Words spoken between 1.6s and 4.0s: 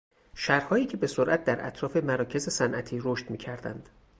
اطراف مراکز صنعتی رشد میکردند